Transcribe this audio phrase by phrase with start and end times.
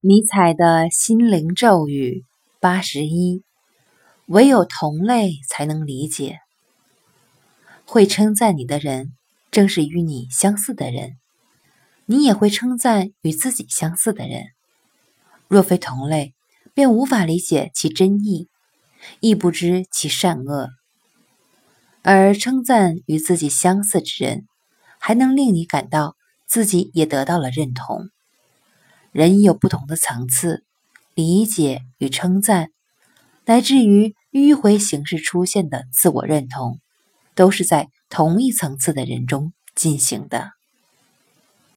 [0.00, 2.24] 尼采的心灵咒语
[2.60, 3.42] 八十一：
[4.26, 6.38] 唯有同类才能理解。
[7.84, 9.14] 会称赞你的人，
[9.50, 11.16] 正是与你相似的人；
[12.06, 14.44] 你也会称赞与自己相似的人。
[15.48, 16.32] 若非同类，
[16.74, 18.46] 便无法理解其真意，
[19.18, 20.68] 亦不知其善恶。
[22.02, 24.46] 而称赞与自己相似之人，
[25.00, 26.14] 还能令你感到
[26.46, 28.10] 自己也得到了认同。
[29.12, 30.64] 人有不同的层次，
[31.14, 32.70] 理解与称赞，
[33.46, 36.78] 乃至于迂回形式出现的自我认同，
[37.34, 40.57] 都是在同一层次的人中进行的。